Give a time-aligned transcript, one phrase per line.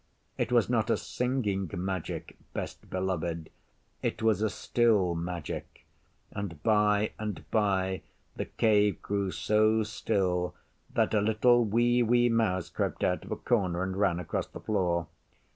[0.35, 3.51] It was not a Singing Magic, Best Beloved,
[4.01, 5.85] it was a Still Magic;
[6.31, 8.01] and by and by
[8.35, 10.55] the Cave grew so still
[10.91, 14.59] that a little wee wee mouse crept out of a corner and ran across the
[14.59, 15.05] floor.